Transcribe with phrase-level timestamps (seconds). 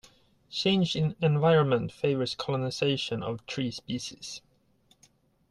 [0.49, 4.41] Change in environment favors colonization of tree species.